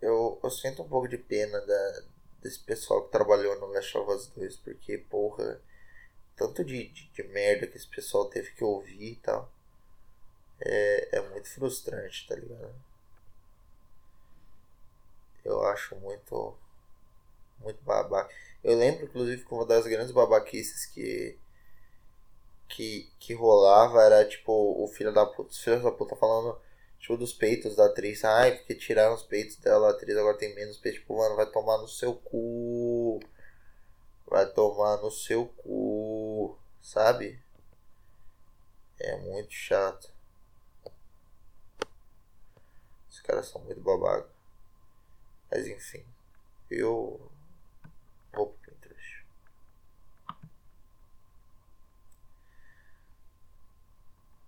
Eu, 0.00 0.40
eu 0.42 0.50
sinto 0.50 0.82
um 0.82 0.88
pouco 0.88 1.08
de 1.08 1.16
pena 1.16 1.60
da, 1.60 2.04
desse 2.44 2.60
pessoal 2.60 3.02
que 3.04 3.10
trabalhou 3.10 3.58
no 3.58 3.68
Last 3.68 3.96
of 3.96 4.10
Us 4.12 4.26
2, 4.28 4.56
porque, 4.58 4.98
porra, 4.98 5.60
tanto 6.36 6.62
de, 6.62 6.88
de, 6.88 7.08
de 7.08 7.22
merda 7.24 7.66
que 7.66 7.76
esse 7.78 7.88
pessoal 7.88 8.26
teve 8.28 8.52
que 8.52 8.62
ouvir 8.62 9.12
e 9.12 9.16
tal. 9.16 9.50
É, 10.60 11.18
é 11.18 11.20
muito 11.30 11.48
frustrante, 11.48 12.28
tá 12.28 12.36
ligado? 12.36 12.74
Eu 15.44 15.64
acho 15.66 15.96
muito. 15.96 16.56
Muito 17.60 17.82
babaca. 17.82 18.32
Eu 18.62 18.76
lembro, 18.76 19.04
inclusive, 19.04 19.44
que 19.44 19.54
uma 19.54 19.64
das 19.66 19.86
grandes 19.86 20.12
babaquices 20.12 20.86
que. 20.86 21.38
Que, 22.68 23.10
que 23.20 23.34
rolava 23.34 24.02
era 24.02 24.26
tipo 24.26 24.52
o 24.52 24.88
filho 24.88 25.12
da 25.12 25.24
puta, 25.26 25.50
os 25.50 25.62
filhos 25.62 25.82
da 25.82 25.92
puta 25.92 26.16
falando 26.16 26.58
tipo 27.04 27.18
dos 27.18 27.34
peitos 27.34 27.76
da 27.76 27.84
atriz. 27.86 28.24
Ai, 28.24 28.56
porque 28.56 28.74
tiraram 28.74 29.14
os 29.14 29.22
peitos 29.22 29.56
dela, 29.56 29.88
a 29.88 29.90
atriz 29.90 30.16
agora 30.16 30.38
tem 30.38 30.54
menos 30.54 30.78
peitos. 30.78 31.00
Tipo, 31.00 31.18
mano, 31.18 31.36
vai 31.36 31.46
tomar 31.50 31.76
no 31.78 31.86
seu 31.86 32.14
cu. 32.16 33.20
Vai 34.26 34.50
tomar 34.52 34.96
no 35.02 35.10
seu 35.10 35.46
cu. 35.48 36.58
Sabe? 36.80 37.38
É 38.98 39.16
muito 39.18 39.52
chato. 39.52 40.10
Os 43.10 43.20
caras 43.20 43.46
são 43.48 43.60
muito 43.62 43.82
babaca. 43.82 44.30
Mas 45.50 45.66
enfim. 45.66 46.04
Eu 46.70 47.30
vou 48.32 48.48
pro 48.48 48.72
Pinterest. 48.72 49.26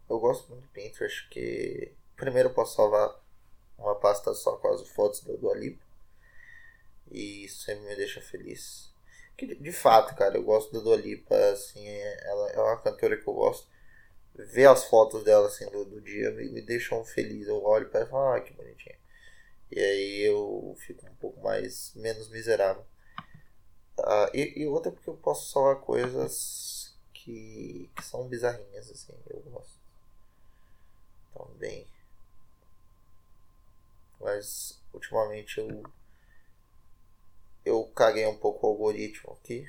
Eu 0.09 0.19
gosto 0.19 0.49
muito 0.49 0.63
do 0.63 0.69
Pinterest 0.71 1.23
porque 1.25 1.95
primeiro 2.17 2.51
posso 2.51 2.77
salvar 2.77 3.15
uma 3.79 3.95
pasta 3.95 4.35
só 4.35 4.57
com 4.57 4.69
as 4.69 4.89
fotos 4.89 5.21
do 5.21 5.37
Dua 5.37 5.55
Lipa. 5.55 5.85
E 7.11 7.45
isso 7.45 7.63
sempre 7.63 7.87
me 7.87 7.97
deixa 7.97 8.21
feliz. 8.21 8.93
Que 9.37 9.55
de, 9.55 9.73
fato, 9.73 10.17
cara, 10.17 10.37
eu 10.37 10.43
gosto 10.43 10.73
do 10.73 10.83
Dua 10.83 10.97
Lipa, 10.97 11.37
assim, 11.53 11.87
ela 11.87 12.51
é 12.51 12.61
uma 12.61 12.81
cantora 12.81 13.17
que 13.17 13.29
eu 13.29 13.35
gosto. 13.35 13.69
Ver 14.35 14.67
as 14.67 14.85
fotos 14.85 15.25
dela 15.25 15.47
assim 15.47 15.69
do, 15.71 15.85
do 15.85 16.01
dia 16.01 16.31
me, 16.31 16.49
me 16.51 16.63
deixam 16.63 17.05
feliz. 17.05 17.47
Eu 17.47 17.63
olho 17.63 17.87
e 17.87 17.91
falo, 17.91 18.33
ah, 18.33 18.41
que 18.41 18.53
bonitinha. 18.55 18.99
E 19.71 19.79
aí 19.81 20.21
eu 20.23 20.75
fico 20.79 21.07
um 21.07 21.15
pouco 21.17 21.41
mais 21.43 21.93
menos 21.95 22.29
miserável. 22.29 22.85
Uh, 23.99 24.29
e, 24.35 24.63
e, 24.63 24.67
outra 24.67 24.93
porque 24.93 25.09
eu 25.09 25.17
posso 25.17 25.51
salvar 25.51 25.77
coisas 25.77 26.95
que, 27.15 27.91
que 27.97 28.05
são 28.05 28.29
bizarrinhas, 28.29 28.91
assim, 28.91 29.15
eu 29.29 29.41
gosto. 29.41 29.81
Também. 31.33 31.87
Mas 34.21 34.83
ultimamente 34.93 35.59
eu 35.59 35.83
eu 37.65 37.85
caguei 37.95 38.25
um 38.27 38.39
pouco 38.39 38.65
o 38.65 38.71
algoritmo 38.71 39.33
aqui 39.33 39.67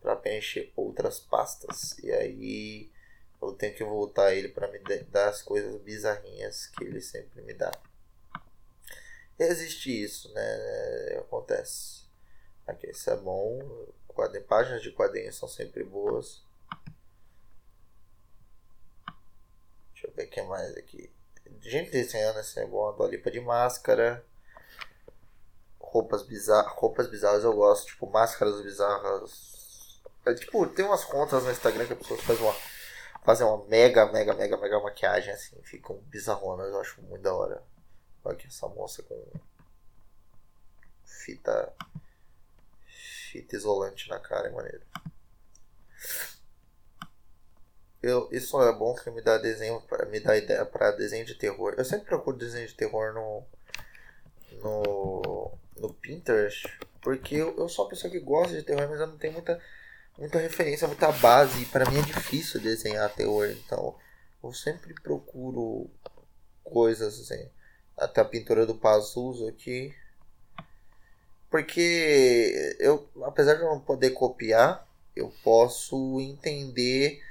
para 0.00 0.14
preencher 0.14 0.72
outras 0.76 1.18
pastas 1.18 1.98
e 1.98 2.10
aí 2.12 2.90
eu 3.40 3.52
tenho 3.52 3.74
que 3.74 3.82
voltar 3.82 4.32
ele 4.32 4.48
para 4.48 4.68
me 4.68 4.78
dar 5.10 5.28
as 5.28 5.42
coisas 5.42 5.80
bizarrinhas 5.82 6.68
que 6.68 6.84
ele 6.84 7.00
sempre 7.00 7.42
me 7.42 7.52
dá. 7.52 7.72
Existe 9.36 9.90
isso, 9.90 10.32
né? 10.32 11.18
Acontece. 11.18 12.02
Aqui, 12.66 12.88
isso 12.88 13.10
é 13.10 13.16
bom. 13.16 13.88
Páginas 14.46 14.82
de 14.82 14.92
quadrinhos 14.92 15.36
são 15.36 15.48
sempre 15.48 15.82
boas. 15.82 16.44
Deixa 19.92 20.06
eu 20.06 20.12
ver 20.12 20.26
o 20.26 20.30
que 20.30 20.42
mais 20.42 20.76
aqui. 20.76 21.10
Gente 21.62 21.90
desenhando 21.90 22.38
assim 22.38 22.60
é 22.60 22.66
bom. 22.66 22.88
A 22.88 22.92
Dolipa 22.92 23.30
de 23.30 23.40
máscara. 23.40 24.24
Roupas, 25.80 26.22
bizar 26.22 26.66
roupas 26.74 27.08
bizarras 27.08 27.44
eu 27.44 27.52
gosto. 27.54 27.86
Tipo, 27.86 28.10
máscaras 28.10 28.60
bizarras. 28.62 30.00
É, 30.26 30.34
tipo, 30.34 30.66
tem 30.66 30.84
umas 30.84 31.04
contas 31.04 31.44
no 31.44 31.50
Instagram 31.50 31.86
que 31.86 31.92
as 31.92 31.98
pessoas 31.98 32.20
fazem 32.22 32.42
uma, 32.42 32.54
fazem 33.24 33.46
uma 33.46 33.64
mega, 33.66 34.06
mega, 34.12 34.34
mega, 34.34 34.56
mega 34.56 34.80
maquiagem 34.80 35.32
assim. 35.32 35.60
Ficam 35.62 35.96
bizarronas. 36.06 36.68
Eu 36.68 36.80
acho 36.80 37.00
muito 37.02 37.22
da 37.22 37.34
hora. 37.34 37.62
Olha 38.24 38.34
aqui 38.34 38.46
essa 38.46 38.68
moça 38.68 39.02
com 39.02 39.32
fita 41.04 41.72
fita 43.32 43.56
isolante 43.56 44.10
na 44.10 44.18
cara, 44.18 44.48
é 44.48 44.50
maneiro. 44.50 44.82
Eu, 48.02 48.28
isso 48.32 48.60
é 48.60 48.72
bom 48.72 48.94
que 48.94 49.10
me 49.10 49.22
dá 49.22 49.38
desenho 49.38 49.80
para 49.82 50.06
me 50.06 50.18
dá 50.18 50.36
ideia 50.36 50.64
para 50.64 50.90
desenho 50.90 51.24
de 51.24 51.34
terror. 51.34 51.74
Eu 51.78 51.84
sempre 51.84 52.06
procuro 52.06 52.36
desenho 52.36 52.66
de 52.66 52.74
terror 52.74 53.14
no 53.14 53.44
no, 54.60 55.52
no 55.76 55.94
Pinterest, 55.94 56.68
porque 57.00 57.36
eu, 57.36 57.56
eu 57.56 57.68
sou 57.68 57.84
uma 57.84 57.90
pessoa 57.90 58.10
que 58.10 58.20
gosta 58.20 58.56
de 58.56 58.62
terror, 58.62 58.88
mas 58.88 59.00
eu 59.00 59.06
não 59.06 59.16
tenho 59.16 59.32
muita 59.32 59.60
muita 60.18 60.38
referência, 60.38 60.86
muita 60.86 61.10
base, 61.12 61.64
para 61.66 61.88
mim 61.90 61.98
é 61.98 62.02
difícil 62.02 62.60
desenhar 62.60 63.12
terror, 63.14 63.48
então 63.50 63.96
eu 64.42 64.52
sempre 64.52 64.94
procuro 64.94 65.88
coisas 66.64 67.18
assim 67.20 67.48
até 67.96 68.20
a 68.20 68.24
pintura 68.24 68.66
do 68.66 68.74
Pazuzu 68.74 69.48
aqui. 69.48 69.94
Porque 71.50 72.76
eu, 72.80 73.08
apesar 73.24 73.54
de 73.54 73.62
eu 73.62 73.68
não 73.68 73.80
poder 73.80 74.10
copiar, 74.10 74.88
eu 75.14 75.32
posso 75.44 76.18
entender 76.20 77.22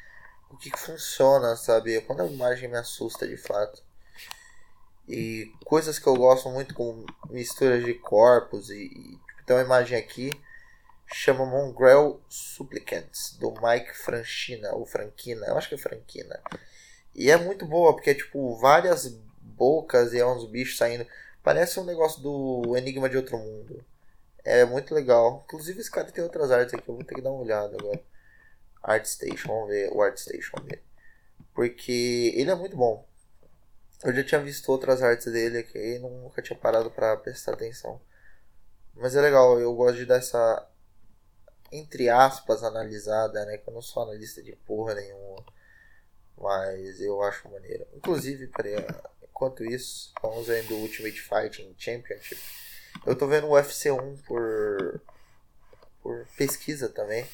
o 0.52 0.58
que, 0.58 0.72
funciona, 0.78 1.56
sabe? 1.56 2.02
Quando 2.02 2.22
a 2.22 2.28
imagem 2.28 2.70
me 2.70 2.78
assusta 2.78 3.28
de 3.28 3.38
fato. 3.38 3.82
E 5.08 5.52
coisas 5.66 6.00
que 6.00 6.08
eu 6.08 6.16
gosto 6.16 6.50
muito 6.50 6.74
com 6.74 7.06
misturas 7.30 7.84
de 7.84 7.94
corpos 7.94 8.70
e, 8.70 8.86
e 8.86 9.18
tipo, 9.28 9.46
tem 9.46 9.56
uma 9.56 9.64
imagem 9.64 9.98
aqui 9.98 10.32
chama 11.14 11.46
Mongrel 11.46 12.22
Supplicants 12.30 13.38
do 13.38 13.54
Mike 13.62 13.96
Franchina 13.96 14.74
ou 14.74 14.86
Franquina, 14.86 15.46
eu 15.48 15.58
acho 15.58 15.70
que 15.70 15.76
é 15.76 15.78
Franquina. 15.78 16.40
E 17.14 17.30
é 17.30 17.38
muito 17.38 17.66
boa 17.66 17.94
porque 17.94 18.12
é 18.12 18.14
tipo 18.14 18.56
várias 18.56 19.08
bocas 19.42 20.14
e 20.14 20.20
é 20.20 20.26
uns 20.26 20.46
bichos 20.50 20.78
saindo. 20.78 21.06
Parece 21.44 21.80
um 21.80 21.84
negócio 21.84 22.22
do 22.22 22.78
Enigma 22.78 23.10
de 23.10 23.18
Outro 23.18 23.38
Mundo. 23.38 23.84
É 24.44 24.64
muito 24.66 24.94
legal. 24.96 25.44
Inclusive 25.46 25.82
esse 25.82 25.92
cara 25.92 26.12
tem 26.12 26.24
outras 26.24 26.52
artes 26.52 26.74
aqui, 26.74 26.88
eu 26.88 26.96
vou 26.96 27.04
ter 27.04 27.16
que 27.16 27.22
dar 27.22 27.32
uma 27.32 27.42
olhada 27.42 27.76
agora. 27.78 28.02
ArtStation, 28.84 29.48
vamos 29.48 29.70
ver. 29.70 29.92
O 29.92 30.02
ArtStation, 30.02 30.58
ver. 30.64 30.84
Porque 31.54 32.34
ele 32.36 32.50
é 32.50 32.56
muito 32.56 32.76
bom. 32.76 33.08
Eu 34.04 34.14
já 34.14 34.24
tinha 34.24 34.42
visto 34.42 34.70
outras 34.72 35.02
artes 35.04 35.32
dele 35.32 35.60
aqui 35.60 35.78
e 35.78 36.00
nunca 36.00 36.42
tinha 36.42 36.58
parado 36.58 36.90
para 36.90 37.16
prestar 37.18 37.54
atenção. 37.54 38.02
Mas 38.96 39.16
é 39.16 39.22
legal, 39.22 39.60
eu 39.60 39.74
gosto 39.76 39.98
de 39.98 40.06
dar 40.06 40.18
essa, 40.18 40.68
entre 41.72 42.10
aspas, 42.10 42.64
analisada, 42.64 43.46
né? 43.46 43.58
Que 43.58 43.70
eu 43.70 43.74
não 43.74 43.82
sou 43.82 44.04
analista 44.04 44.42
de 44.42 44.56
porra 44.56 44.96
nenhuma. 44.96 45.46
Mas 46.38 47.00
eu 47.00 47.22
acho 47.22 47.50
maneiro. 47.50 47.86
Inclusive, 47.94 48.48
peraí, 48.48 48.76
Enquanto 49.42 49.66
isso, 49.66 50.14
vamos 50.22 50.46
vendo 50.46 50.76
o 50.76 50.82
Ultimate 50.82 51.20
Fighting 51.20 51.74
Championship. 51.76 52.40
Eu 53.04 53.16
tô 53.16 53.26
vendo 53.26 53.48
o 53.48 53.54
UFC 53.54 53.90
1 53.90 54.18
por, 54.18 55.02
por 56.04 56.28
pesquisa 56.38 56.88
também. 56.88 57.26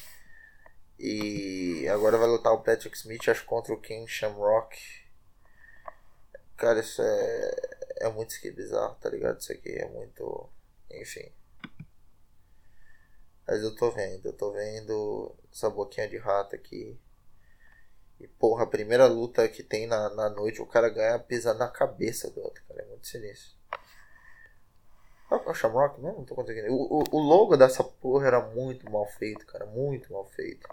E 0.98 1.86
agora 1.88 2.18
vai 2.18 2.26
lutar 2.26 2.52
o 2.52 2.62
Patrick 2.62 2.96
Smith, 2.96 3.28
acho, 3.28 3.44
contra 3.44 3.72
o 3.72 3.80
King 3.80 4.10
Shamrock. 4.10 4.76
Cara, 6.56 6.80
isso 6.80 7.00
é, 7.00 7.50
é 8.00 8.08
muito 8.10 8.34
bizarro, 8.52 8.96
tá 8.96 9.08
ligado? 9.08 9.38
Isso 9.38 9.52
aqui 9.52 9.70
é 9.70 9.88
muito. 9.88 10.50
Enfim. 10.90 11.30
Mas 13.46 13.62
eu 13.62 13.74
tô 13.76 13.90
vendo, 13.90 14.26
eu 14.26 14.32
tô 14.32 14.52
vendo 14.52 15.34
essa 15.52 15.70
boquinha 15.70 16.08
de 16.08 16.18
rato 16.18 16.56
aqui. 16.56 16.98
E 18.18 18.26
porra, 18.26 18.64
a 18.64 18.66
primeira 18.66 19.06
luta 19.06 19.48
que 19.48 19.62
tem 19.62 19.86
na, 19.86 20.10
na 20.10 20.28
noite, 20.28 20.60
o 20.60 20.66
cara 20.66 20.88
ganha 20.88 21.18
pisando 21.18 21.60
na 21.60 21.68
cabeça 21.68 22.28
do 22.30 22.40
outro, 22.40 22.62
cara. 22.66 22.82
É 22.82 22.86
muito 22.86 23.06
sinistro. 23.06 23.56
Que 25.28 25.34
é 25.34 25.36
o 25.36 25.54
Shamrock 25.54 26.00
mesmo? 26.00 26.18
Não 26.18 26.24
tô 26.24 26.34
conseguindo. 26.34 26.72
O, 26.72 27.00
o, 27.00 27.04
o, 27.12 27.20
logo 27.20 27.56
dessa 27.56 27.84
porra 27.84 28.26
era 28.26 28.40
muito 28.40 28.90
mal 28.90 29.06
feito, 29.06 29.46
cara. 29.46 29.66
Muito 29.66 30.12
mal 30.12 30.24
feito. 30.24 30.66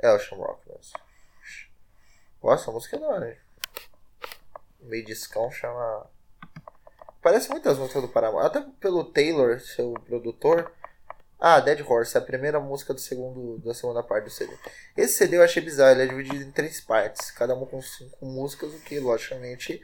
É 0.00 0.10
o 0.12 0.18
Shamrock 0.18 0.60
mesmo. 0.68 0.98
Nossa, 2.42 2.70
a 2.70 2.72
música 2.72 2.96
é 2.96 3.00
da 3.00 3.08
hora, 3.08 3.30
hein? 3.30 3.36
Meio 4.80 5.04
discão 5.04 5.50
chama. 5.50 6.06
Parece 7.20 7.50
muitas 7.50 7.76
músicas 7.78 8.02
do 8.02 8.08
Paramount. 8.08 8.46
Até 8.46 8.60
pelo 8.80 9.04
Taylor, 9.04 9.60
seu 9.60 9.92
produtor. 9.94 10.72
Ah, 11.40 11.60
Dead 11.60 11.80
Horse, 11.88 12.16
é 12.16 12.20
a 12.20 12.24
primeira 12.24 12.58
música 12.58 12.92
do 12.92 13.00
segundo, 13.00 13.58
da 13.58 13.72
segunda 13.72 14.02
parte 14.02 14.24
do 14.24 14.30
CD. 14.30 14.52
Esse 14.96 15.18
CD 15.18 15.36
eu 15.36 15.42
achei 15.42 15.62
bizarro, 15.62 15.92
ele 15.92 16.02
é 16.02 16.06
dividido 16.06 16.42
em 16.42 16.50
três 16.50 16.80
partes, 16.80 17.30
cada 17.30 17.54
uma 17.54 17.64
com 17.64 17.80
cinco 17.80 18.26
músicas, 18.26 18.74
o 18.74 18.80
que 18.80 18.98
logicamente 18.98 19.80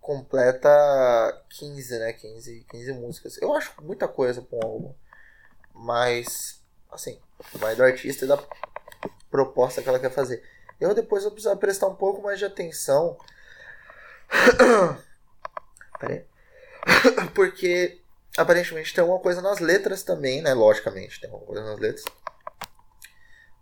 completa 0.00 1.44
15, 1.50 1.98
né? 1.98 2.12
15, 2.14 2.66
15 2.70 2.92
músicas. 2.94 3.36
Eu 3.42 3.54
acho 3.54 3.72
muita 3.82 4.08
coisa 4.08 4.40
para 4.40 4.58
um 4.58 4.70
álbum, 4.70 4.94
mas 5.74 6.62
assim, 6.90 7.20
vai 7.54 7.76
do 7.76 7.84
artista 7.84 8.24
e 8.24 8.28
da 8.28 8.38
proposta 9.30 9.82
que 9.82 9.88
ela 9.88 9.98
quer 9.98 10.10
fazer. 10.10 10.42
Eu 10.80 10.94
depois 10.94 11.22
vou 11.22 11.32
precisar 11.32 11.56
prestar 11.56 11.88
um 11.88 11.94
pouco 11.94 12.22
mais 12.22 12.38
de 12.38 12.44
atenção. 12.44 13.16
Peraí. 16.00 16.24
Porque 17.34 18.00
aparentemente 18.36 18.94
tem 18.94 19.02
alguma 19.02 19.20
coisa 19.20 19.40
nas 19.40 19.58
letras 19.60 20.02
também, 20.02 20.42
né? 20.42 20.54
Logicamente, 20.54 21.20
tem 21.20 21.30
alguma 21.30 21.46
coisa 21.46 21.64
nas 21.64 21.78
letras. 21.78 22.04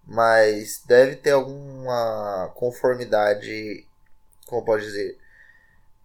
Mas 0.05 0.83
deve 0.87 1.17
ter 1.17 1.33
alguma 1.33 2.51
conformidade, 2.55 3.87
como 4.47 4.65
pode 4.65 4.85
dizer, 4.85 5.19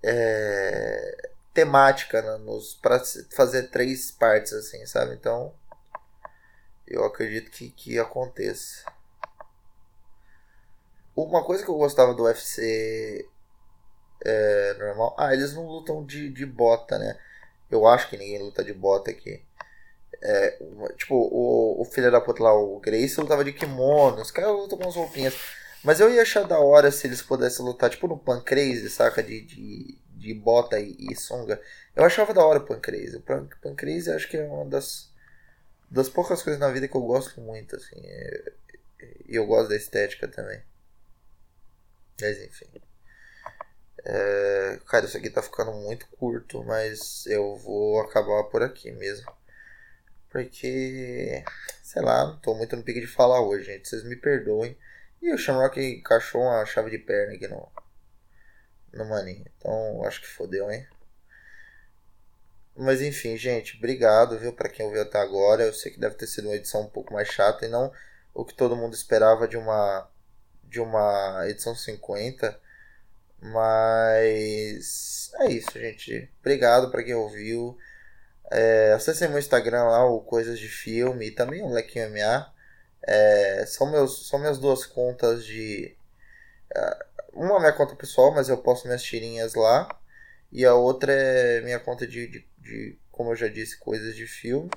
é, 0.04 1.30
temática 1.54 2.22
né, 2.22 2.38
nos 2.38 2.76
para 2.76 3.02
fazer 3.32 3.70
três 3.70 4.12
partes 4.12 4.54
assim, 4.54 4.86
sabe? 4.86 5.16
Então, 5.16 5.54
eu 6.86 7.04
acredito 7.04 7.50
que, 7.50 7.72
que 7.72 7.98
aconteça. 7.98 8.84
Uma 11.16 11.44
coisa 11.44 11.64
que 11.64 11.70
eu 11.70 11.78
gostava 11.78 12.14
do 12.14 12.24
UFC 12.24 13.28
é, 14.24 14.74
normal. 14.80 15.16
Ah, 15.18 15.34
eles 15.34 15.54
não 15.54 15.66
lutam 15.66 16.04
de, 16.04 16.30
de 16.30 16.46
bota, 16.46 16.98
né? 16.98 17.18
Eu 17.70 17.88
acho 17.88 18.10
que 18.10 18.18
ninguém 18.18 18.42
luta 18.42 18.64
de 18.64 18.74
bota 18.74 19.12
aqui. 19.12 19.42
É, 20.22 20.58
tipo, 20.98 21.16
o, 21.16 21.82
o 21.82 21.86
filho 21.86 22.12
da 22.12 22.20
puta 22.20 22.44
lá, 22.44 22.54
o 22.54 22.80
Grace, 22.80 23.20
lutava 23.20 23.44
de 23.44 23.54
kimono. 23.54 24.22
Os 24.22 24.32
caras 24.32 24.52
lutam 24.52 24.78
com 24.78 24.88
as 24.90 24.96
roupinhas. 24.96 25.36
Mas 25.84 26.00
eu 26.00 26.12
ia 26.12 26.24
achar 26.24 26.48
da 26.48 26.60
hora 26.60 26.92
se 26.92 27.06
eles 27.06 27.22
pudessem 27.22 27.64
lutar, 27.64 27.90
tipo, 27.90 28.08
no 28.08 28.18
Pancrase, 28.18 28.90
saca? 28.90 29.22
De, 29.22 29.42
de, 29.42 29.98
de 30.10 30.34
bota 30.34 30.80
e, 30.80 30.96
e 31.00 31.16
sunga. 31.16 31.62
Eu 31.96 32.04
achava 32.04 32.34
da 32.34 32.44
hora 32.44 32.60
o 32.60 32.66
Pancrase. 32.66 33.18
O 33.18 33.22
Pancrase 33.62 34.12
acho 34.12 34.28
que 34.28 34.38
é 34.38 34.44
uma 34.44 34.66
das, 34.66 35.12
das 35.90 36.10
poucas 36.10 36.42
coisas 36.42 36.60
na 36.60 36.72
vida 36.72 36.88
que 36.88 36.96
eu 36.96 37.02
gosto 37.02 37.40
muito, 37.40 37.76
assim. 37.76 38.02
É, 38.04 38.52
e 39.28 39.36
eu 39.36 39.46
gosto 39.46 39.70
da 39.70 39.76
estética 39.76 40.28
também. 40.28 40.62
Mas 42.22 42.40
enfim. 42.42 42.68
É, 44.06 44.80
cara, 44.88 45.06
isso 45.06 45.18
aqui 45.18 45.30
tá 45.30 45.42
ficando 45.42 45.72
muito 45.74 46.08
curto, 46.18 46.64
mas 46.64 47.26
eu 47.26 47.56
vou 47.58 48.02
acabar 48.02 48.44
por 48.46 48.62
aqui 48.62 48.92
mesmo. 48.92 49.32
Porque, 50.30 51.44
sei 51.82 52.02
lá, 52.02 52.26
não 52.28 52.38
tô 52.40 52.54
muito 52.56 52.76
no 52.76 52.84
pique 52.84 53.02
de 53.02 53.08
falar 53.08 53.42
hoje, 53.42 53.66
gente. 53.66 53.88
Vocês 53.88 54.04
me 54.04 54.16
perdoem. 54.16 54.78
E 55.22 55.34
o 55.34 55.38
Shamrock 55.38 55.80
encaixou 55.80 56.42
uma 56.42 56.66
chave 56.66 56.92
de 56.92 57.00
perna 57.00 57.34
aqui 57.36 57.48
no, 57.48 57.72
no 58.94 59.06
maninho. 59.06 59.46
Então, 59.58 60.04
acho 60.04 60.22
que 60.22 60.28
fodeu, 60.28 60.70
hein? 60.72 60.88
Mas 62.76 63.02
enfim, 63.02 63.38
gente, 63.38 63.78
obrigado, 63.78 64.38
viu, 64.38 64.52
para 64.54 64.70
quem 64.70 64.86
ouviu 64.86 65.02
até 65.02 65.18
agora. 65.20 65.64
Eu 65.64 65.74
sei 65.74 65.92
que 65.92 66.00
deve 66.00 66.16
ter 66.16 66.28
sido 66.28 66.50
uma 66.50 66.56
edição 66.56 66.82
um 66.82 66.90
pouco 66.90 67.14
mais 67.14 67.30
chata 67.30 67.66
e 67.66 67.70
não 67.70 67.92
o 68.34 68.44
que 68.44 68.54
todo 68.54 68.76
mundo 68.76 68.94
esperava 68.94 69.48
de 69.48 69.56
uma 69.56 70.10
de 70.70 70.80
uma 70.80 71.44
edição 71.48 71.76
50. 71.76 72.60
Mas 73.42 75.32
é 75.40 75.52
isso, 75.52 75.72
gente. 75.74 76.30
Obrigado 76.40 76.90
para 76.92 77.04
quem 77.04 77.14
ouviu. 77.14 77.78
É, 78.52 78.94
acessem 78.94 79.28
meu 79.30 79.40
Instagram 79.40 79.84
lá, 79.86 80.06
o 80.06 80.22
Coisas 80.22 80.60
de 80.60 80.68
Filme, 80.68 81.28
e 81.28 81.32
também 81.32 81.62
o 81.62 81.70
Lequinho 81.70 82.10
MA. 82.12 82.54
É, 83.04 83.66
são, 83.68 83.90
meus, 83.92 84.28
são 84.28 84.40
minhas 84.40 84.58
duas 84.58 84.86
contas 84.86 85.46
de. 85.46 85.96
É, 86.74 87.06
uma 87.34 87.58
é 87.58 87.60
minha 87.60 87.74
conta 87.74 87.96
pessoal, 87.96 88.34
mas 88.34 88.50
eu 88.50 88.58
posto 88.58 88.86
minhas 88.88 89.04
tirinhas 89.04 89.54
lá. 89.56 89.88
E 90.52 90.66
a 90.66 90.74
outra 90.74 91.12
é 91.12 91.62
minha 91.62 91.80
conta 91.80 92.08
de, 92.08 92.28
de, 92.28 92.48
de 92.60 92.98
como 93.12 93.32
eu 93.32 93.36
já 93.36 93.48
disse, 93.48 93.78
coisas 93.78 94.16
de 94.16 94.28
filme. 94.28 94.70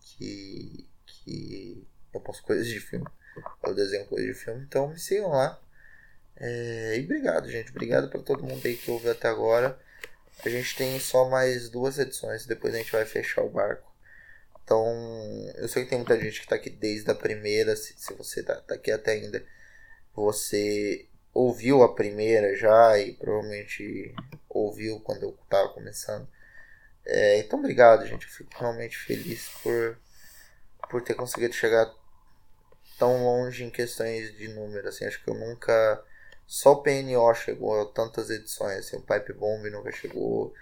Que. 0.00 0.88
que 1.06 1.86
eu 2.14 2.20
posto 2.20 2.42
coisas 2.44 2.66
de 2.66 2.80
filme. 2.80 3.06
Eu 3.62 3.74
desenho 3.74 4.06
coisas 4.06 4.26
de 4.26 4.34
filme. 4.34 4.62
Então 4.62 4.88
me 4.88 4.98
sigam 4.98 5.30
lá. 5.30 5.60
É, 6.36 6.98
e 6.98 7.04
obrigado, 7.04 7.50
gente. 7.50 7.70
Obrigado 7.70 8.08
para 8.08 8.20
todo 8.20 8.44
mundo 8.44 8.64
aí 8.66 8.76
que 8.76 8.90
ouviu 8.90 9.10
até 9.10 9.28
agora. 9.28 9.78
A 10.44 10.48
gente 10.48 10.76
tem 10.76 10.98
só 11.00 11.28
mais 11.28 11.68
duas 11.70 11.98
edições, 11.98 12.46
depois 12.46 12.74
a 12.74 12.78
gente 12.78 12.92
vai 12.92 13.06
fechar 13.06 13.42
o 13.42 13.48
barco. 13.48 13.90
Então, 14.62 14.84
eu 15.56 15.68
sei 15.68 15.84
que 15.84 15.90
tem 15.90 15.98
muita 15.98 16.20
gente 16.20 16.40
que 16.40 16.44
está 16.44 16.56
aqui 16.56 16.68
desde 16.68 17.10
a 17.10 17.14
primeira. 17.14 17.74
Se, 17.76 17.94
se 17.96 18.12
você 18.14 18.40
está 18.40 18.56
tá 18.56 18.74
aqui 18.74 18.90
até 18.90 19.12
ainda, 19.12 19.44
você 20.14 21.08
ouviu 21.32 21.82
a 21.82 21.94
primeira 21.94 22.54
já 22.56 22.98
e 22.98 23.14
provavelmente 23.14 24.14
ouviu 24.48 25.00
quando 25.00 25.22
eu 25.22 25.38
estava 25.44 25.68
começando. 25.70 26.28
É, 27.04 27.38
então, 27.38 27.58
obrigado, 27.60 28.06
gente. 28.06 28.26
Eu 28.26 28.32
fico 28.32 28.50
realmente 28.58 28.96
feliz 28.98 29.48
por, 29.62 29.98
por 30.90 31.02
ter 31.02 31.14
conseguido 31.14 31.54
chegar 31.54 31.94
tão 32.98 33.24
longe 33.24 33.64
em 33.64 33.70
questões 33.70 34.36
de 34.36 34.48
número. 34.48 34.88
Assim, 34.88 35.04
acho 35.04 35.22
que 35.22 35.30
eu 35.30 35.34
nunca 35.34 36.04
só 36.46 36.72
o 36.72 36.82
PNO 36.82 37.34
chegou 37.34 37.80
a 37.80 37.86
tantas 37.86 38.30
edições, 38.30 38.78
assim, 38.78 38.96
o 38.96 39.02
Pipe 39.02 39.32
Bomb 39.32 39.68
nunca 39.68 39.90
chegou. 39.90 40.54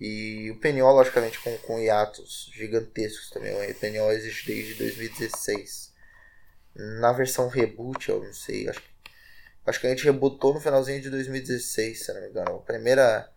E 0.00 0.50
o 0.50 0.60
PNO, 0.60 0.90
logicamente, 0.92 1.40
com, 1.40 1.56
com 1.58 1.80
hiatos 1.80 2.50
gigantescos 2.54 3.30
também. 3.30 3.52
O 3.52 3.74
PNO 3.74 4.12
existe 4.12 4.46
desde 4.46 4.74
2016. 4.74 5.92
Na 6.76 7.12
versão 7.12 7.48
reboot, 7.48 8.08
eu 8.08 8.22
não 8.22 8.32
sei, 8.32 8.68
acho, 8.68 8.82
acho 9.66 9.80
que 9.80 9.86
a 9.86 9.90
gente 9.90 10.04
rebootou 10.04 10.54
no 10.54 10.60
finalzinho 10.60 11.00
de 11.00 11.10
2016, 11.10 12.04
se 12.04 12.12
não 12.12 12.20
me 12.20 12.28
engano. 12.28 12.56
A 12.56 12.62
primeira. 12.62 13.30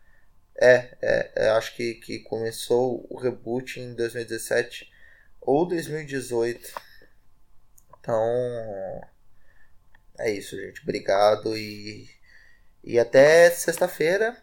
É, 0.60 0.98
é, 1.02 1.32
é, 1.36 1.50
acho 1.50 1.76
que, 1.76 1.96
que 1.96 2.20
começou 2.20 3.06
o 3.12 3.20
reboot 3.20 3.80
em 3.80 3.94
2017 3.94 4.92
ou 5.40 5.68
2018. 5.68 6.87
Então. 8.08 9.02
É 10.18 10.32
isso, 10.32 10.56
gente. 10.56 10.82
Obrigado 10.82 11.58
e, 11.58 12.10
e 12.82 12.98
até 12.98 13.52
sexta-feira, 13.52 14.42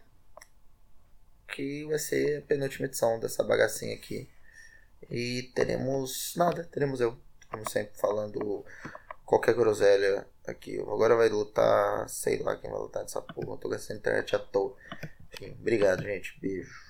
que 1.47 1.83
vai 1.85 1.97
ser 1.97 2.37
a 2.37 2.41
penúltima 2.43 2.85
edição 2.85 3.19
dessa 3.19 3.43
bagacinha 3.43 3.95
aqui. 3.95 4.29
E 5.09 5.51
teremos 5.55 6.33
nada, 6.37 6.63
teremos 6.65 7.01
eu, 7.01 7.17
como 7.49 7.67
sempre, 7.67 7.97
falando 7.97 8.63
qualquer 9.25 9.55
groselha 9.55 10.27
aqui. 10.45 10.79
Agora 10.79 11.15
vai 11.15 11.29
lutar, 11.29 12.07
sei 12.07 12.37
lá 12.43 12.55
quem 12.55 12.69
vai 12.69 12.79
lutar 12.79 13.01
nessa 13.01 13.21
porra. 13.21 13.53
Eu 13.53 13.57
tô 13.57 13.67
gastando 13.67 13.97
internet 13.97 14.35
à 14.35 14.39
toa. 14.39 14.77
Enfim, 15.33 15.57
obrigado, 15.59 16.03
gente. 16.03 16.39
Beijo. 16.39 16.84